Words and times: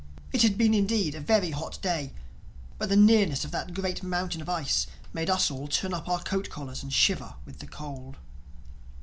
It 0.33 0.41
had 0.41 0.57
been 0.57 0.73
indeed 0.73 1.13
a 1.13 1.19
very 1.21 1.51
hot 1.51 1.77
day; 1.79 2.11
but 2.79 2.89
the 2.89 2.95
nearness 2.95 3.45
of 3.45 3.51
that 3.51 3.75
great 3.75 4.01
mountain 4.01 4.41
of 4.41 4.49
ice 4.49 4.87
made 5.13 5.29
us 5.29 5.51
all 5.51 5.67
turn 5.67 5.93
up 5.93 6.09
our 6.09 6.23
coat 6.23 6.49
collars 6.49 6.81
and 6.81 6.91
shiver 6.91 7.35
with 7.45 7.59
the 7.59 7.67
cold. 7.67 8.17